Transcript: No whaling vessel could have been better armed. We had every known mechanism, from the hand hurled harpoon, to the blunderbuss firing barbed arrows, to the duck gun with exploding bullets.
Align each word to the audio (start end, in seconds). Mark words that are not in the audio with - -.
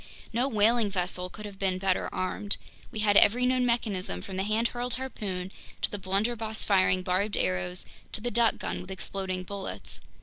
No 0.33 0.47
whaling 0.47 0.89
vessel 0.89 1.29
could 1.29 1.45
have 1.45 1.59
been 1.59 1.77
better 1.77 2.09
armed. 2.11 2.57
We 2.89 3.01
had 3.01 3.15
every 3.15 3.45
known 3.45 3.67
mechanism, 3.67 4.23
from 4.23 4.35
the 4.35 4.41
hand 4.41 4.69
hurled 4.69 4.95
harpoon, 4.95 5.51
to 5.83 5.91
the 5.91 5.99
blunderbuss 5.99 6.63
firing 6.63 7.03
barbed 7.03 7.37
arrows, 7.37 7.85
to 8.13 8.19
the 8.19 8.31
duck 8.31 8.57
gun 8.57 8.81
with 8.81 8.89
exploding 8.89 9.43
bullets. 9.43 10.01